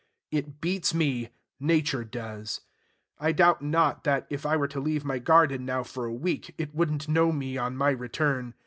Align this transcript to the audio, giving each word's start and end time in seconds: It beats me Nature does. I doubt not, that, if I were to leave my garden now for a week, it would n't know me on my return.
It 0.31 0.61
beats 0.61 0.95
me 0.95 1.29
Nature 1.59 2.03
does. 2.03 2.61
I 3.19 3.31
doubt 3.33 3.61
not, 3.61 4.03
that, 4.03 4.25
if 4.31 4.47
I 4.47 4.57
were 4.57 4.67
to 4.67 4.79
leave 4.79 5.05
my 5.05 5.19
garden 5.19 5.63
now 5.63 5.83
for 5.83 6.05
a 6.05 6.11
week, 6.11 6.55
it 6.57 6.73
would 6.73 6.91
n't 6.91 7.07
know 7.07 7.31
me 7.31 7.55
on 7.55 7.77
my 7.77 7.91
return. 7.91 8.55